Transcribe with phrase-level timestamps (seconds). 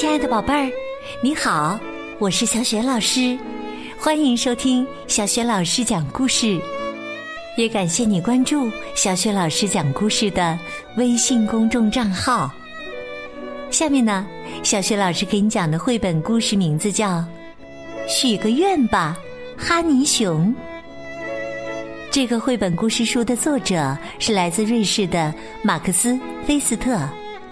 [0.00, 0.72] 亲爱的宝贝儿，
[1.22, 1.78] 你好，
[2.18, 3.38] 我是小雪老师，
[3.98, 6.58] 欢迎收听小雪老师讲故事，
[7.58, 10.58] 也感谢你关注小雪老师讲故事的
[10.96, 12.50] 微信公众账号。
[13.70, 14.26] 下面呢，
[14.62, 17.18] 小雪老师给你讲的绘本故事名字叫
[18.08, 19.18] 《许个愿吧，
[19.54, 20.46] 哈尼熊》。
[22.10, 26.12] 这个绘本故事书的作者是来自瑞士的马克思·
[26.46, 26.98] 菲斯特，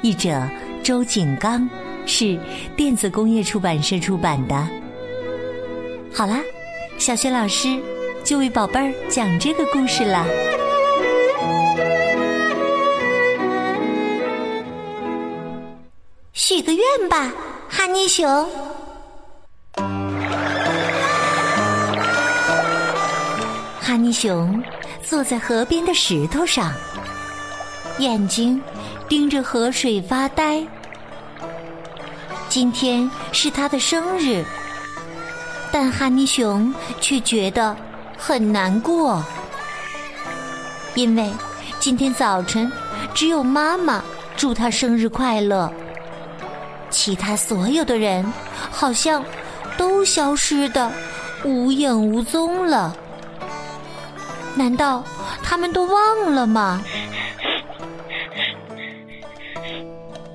[0.00, 0.42] 译者
[0.82, 1.70] 周景刚。
[2.06, 2.38] 是
[2.76, 4.54] 电子工业出版社出版的。
[6.12, 6.40] 好啦，
[6.98, 7.78] 小雪老师
[8.22, 10.26] 就为宝贝儿讲这个故事了。
[16.32, 17.32] 许个愿吧，
[17.68, 18.48] 哈尼熊。
[23.80, 24.62] 哈尼熊
[25.02, 26.72] 坐在河边的石头上，
[27.98, 28.60] 眼睛
[29.08, 30.62] 盯着河水发呆。
[32.52, 34.44] 今天是他的生日，
[35.72, 37.74] 但哈尼熊却觉得
[38.14, 39.24] 很难过，
[40.94, 41.32] 因为
[41.78, 42.70] 今天早晨
[43.14, 44.04] 只有妈妈
[44.36, 45.72] 祝他生日快乐，
[46.90, 48.30] 其他所有的人
[48.70, 49.24] 好像
[49.78, 50.92] 都消失的
[51.44, 52.94] 无影无踪了。
[54.54, 55.02] 难道
[55.42, 56.84] 他们都忘了吗？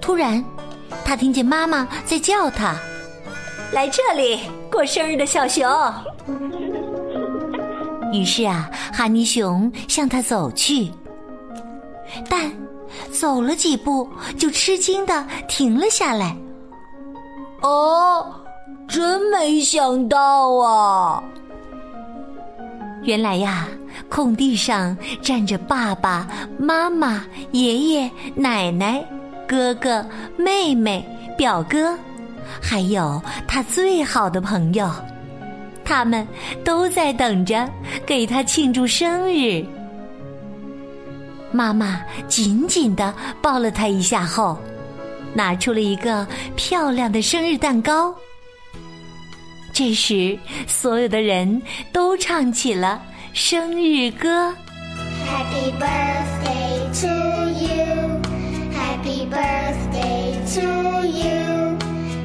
[0.00, 0.42] 突然。
[1.06, 2.74] 他听见妈妈在叫他
[3.70, 5.64] ：“来这里过生日的小熊。”
[8.12, 10.90] 于是啊，哈尼熊向他走去，
[12.28, 12.50] 但
[13.12, 16.36] 走了几步就吃惊的停了下来。
[17.62, 18.26] 哦，
[18.88, 21.22] 真没想到啊！
[23.02, 23.68] 原来呀，
[24.08, 26.26] 空地上站着爸爸
[26.58, 29.06] 妈妈、爷爷奶奶。
[29.46, 30.04] 哥哥、
[30.36, 31.04] 妹妹、
[31.36, 31.96] 表哥，
[32.60, 34.90] 还有他最好的朋友，
[35.84, 36.26] 他们
[36.64, 37.68] 都在等着
[38.04, 39.64] 给他庆祝生日。
[41.52, 44.58] 妈妈紧紧的抱了他一下后，
[45.32, 48.14] 拿出了一个漂亮的生日蛋糕。
[49.72, 51.62] 这时，所有的人
[51.92, 53.00] 都唱起了
[53.32, 54.52] 生日歌。
[55.26, 57.06] Happy birthday to
[57.60, 57.75] you.
[59.06, 60.66] Happy birthday to
[61.06, 61.78] you.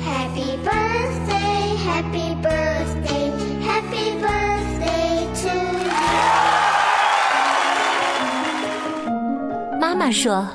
[0.00, 3.32] Happy birthday, happy birthday,
[3.66, 5.50] happy birthday to
[5.82, 5.90] you.
[9.80, 10.46] 妈妈说：“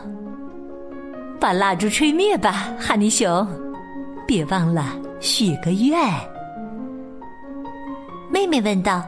[1.41, 3.45] 把蜡烛吹灭吧，哈尼熊，
[4.25, 6.00] 别忘了许个愿。”
[8.31, 9.03] 妹妹问道：“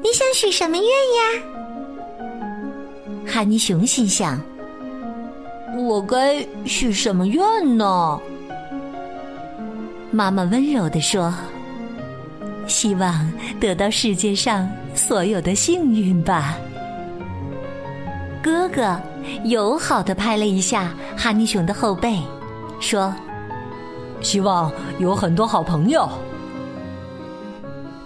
[0.00, 1.42] 你想许什么愿呀？”
[3.26, 4.40] 哈尼熊心想。
[5.76, 7.42] 我该许什么愿
[7.76, 8.18] 呢？
[10.10, 11.34] 妈妈温柔地说
[12.68, 16.56] ：“希望得到世界上所有的幸运吧。”
[18.40, 18.96] 哥哥
[19.44, 22.22] 友好的拍了一下哈尼熊的后背，
[22.78, 23.12] 说
[24.22, 24.70] ：“希望
[25.00, 26.08] 有很多好朋友。”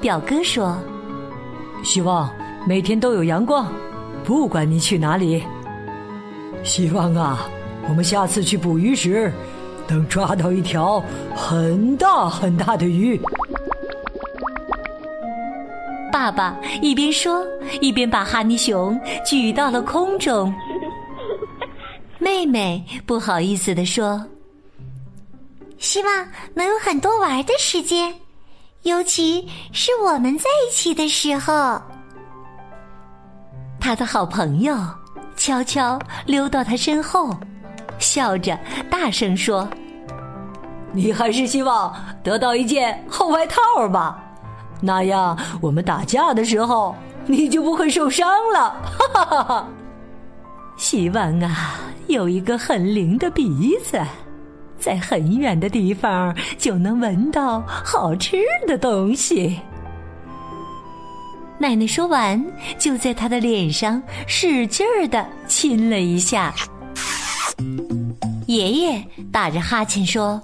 [0.01, 0.79] 表哥说
[1.85, 2.31] ：“希望
[2.67, 3.71] 每天都有阳光，
[4.25, 5.43] 不管你去哪里。”
[6.65, 7.47] 希望啊。
[7.89, 9.33] 我们下次去捕鱼时，
[9.89, 11.03] 能抓到一条
[11.35, 13.19] 很大很大的鱼。
[16.13, 17.47] 爸爸一边说，
[17.81, 20.53] 一边把哈尼熊举到了空中。
[22.19, 24.25] 妹妹不好意思地说
[25.79, 28.15] ：“希望能有很多玩的时间，
[28.83, 31.81] 尤其是我们在一起的时候。”
[33.81, 34.77] 他的好朋友
[35.37, 37.35] 悄悄溜到他身后。
[37.99, 38.59] 笑着
[38.91, 39.69] 大声说
[40.93, 44.23] ：“你还是希望得到一件厚外套吧，
[44.81, 46.95] 那样我们打架的时候
[47.27, 49.69] 你就不会受伤了。”哈哈哈哈！
[50.77, 54.01] 希望啊，有一个很灵的鼻子，
[54.79, 58.37] 在很远的地方就能闻到好吃
[58.67, 59.59] 的东西。
[61.59, 62.41] 奶奶说完，
[62.79, 66.55] 就在他的脸上使劲儿的亲了一下。
[68.49, 70.41] 爷爷打着哈欠说：“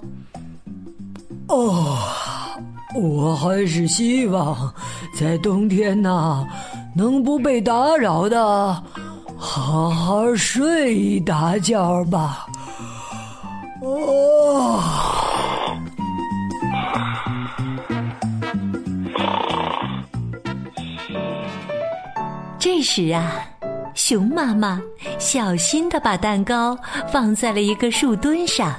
[1.49, 1.97] 哦，
[2.93, 4.71] 我还是希望
[5.19, 6.47] 在冬天呐，
[6.95, 8.83] 能不被打扰的
[9.35, 12.45] 好好睡一大觉吧。”
[13.81, 14.83] 哦，
[22.59, 23.33] 这时啊。
[23.95, 24.81] 熊妈妈
[25.17, 26.77] 小心的把蛋糕
[27.11, 28.75] 放在了一个树墩上，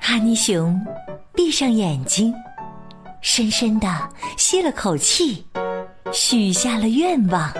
[0.00, 0.80] 哈尼熊
[1.34, 2.32] 闭上眼睛，
[3.20, 5.44] 深深的吸了口气，
[6.12, 7.52] 许下了愿望，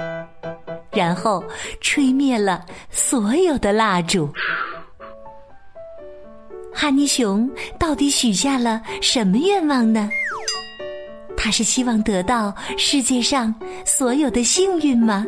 [0.93, 1.45] 然后
[1.81, 4.33] 吹灭了所有的蜡烛。
[6.73, 10.09] 哈尼熊到底许下了什么愿望呢？
[11.43, 13.55] 他是希望得到世界上
[13.87, 15.27] 所有的幸运吗？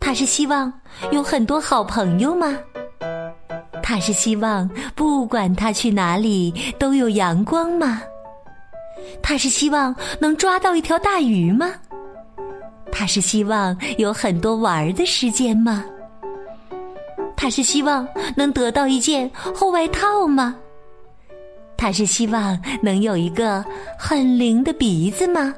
[0.00, 0.72] 他是希望
[1.12, 2.58] 有很多好朋友吗？
[3.80, 8.02] 他是希望不管他去哪里都有阳光吗？
[9.22, 11.70] 他是希望能抓到一条大鱼吗？
[12.90, 15.84] 他是希望有很多玩的时间吗？
[17.36, 20.56] 他是希望能得到一件厚外套吗？
[21.80, 23.64] 他是希望能有一个
[23.98, 25.54] 很灵的鼻子吗？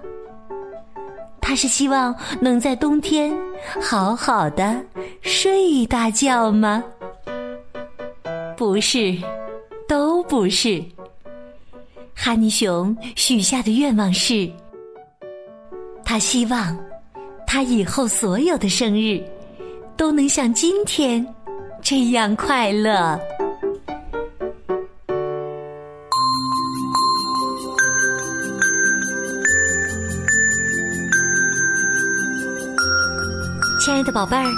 [1.41, 3.37] 他是希望能在冬天
[3.81, 4.81] 好好的
[5.21, 6.81] 睡一大觉吗？
[8.57, 9.19] 不是，
[9.89, 10.81] 都不是。
[12.15, 14.49] 哈尼熊许下的愿望是：
[16.05, 16.79] 他希望
[17.49, 19.21] 他以后所有的生日
[19.97, 21.27] 都能像今天
[21.81, 23.19] 这样快乐。
[34.03, 34.51] 的宝贝儿，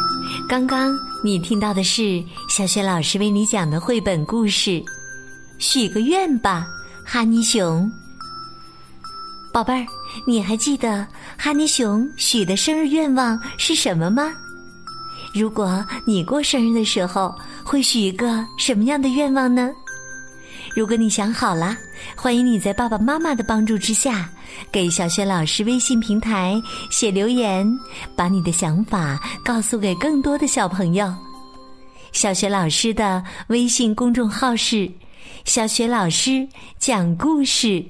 [0.48, 4.70] 刚刚你听到的是小雪老师为你讲的绘本故事
[5.58, 6.66] 《许个愿吧，
[7.04, 7.84] 哈尼熊》。
[9.52, 9.86] 宝贝儿，
[10.26, 11.06] 你还记得
[11.36, 14.32] 哈尼熊许的生日愿望是什么吗？
[15.34, 19.70] 如果你过生日的时候会许一个什么样的愿望呢？
[20.74, 21.76] 如果你想好了，
[22.16, 24.28] 欢迎你在爸爸妈妈的帮助之下。
[24.72, 26.60] 给小雪老师微信平台
[26.90, 27.66] 写留言，
[28.16, 31.14] 把你的想法告诉给更多的小朋友。
[32.10, 34.90] 小雪老师的微信公众号是
[35.44, 36.46] “小雪老师
[36.78, 37.84] 讲故事”，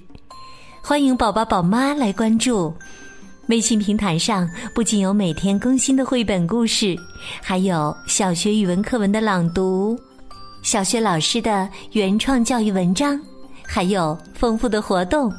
[0.83, 2.75] 欢迎宝宝宝妈来关注。
[3.49, 6.97] 微信平台上不仅有每天更新的绘本故事，
[7.43, 9.99] 还有小学语文课文的朗读，
[10.65, 13.21] 小学老师的原创教育文章，
[13.63, 15.31] 还有丰富的活动。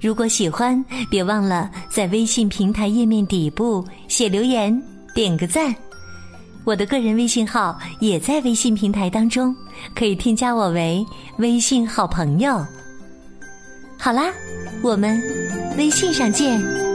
[0.00, 4.82] 如果喜欢，别忘了在微信平台页面底部写留言，
[5.14, 5.72] 点个赞。
[6.64, 9.54] 我的个人微信号也在微信平台当中，
[9.94, 11.06] 可以添加我为
[11.38, 12.62] 微信好朋友。
[13.96, 14.32] 好啦，
[14.82, 15.22] 我们
[15.78, 16.87] 微信上见。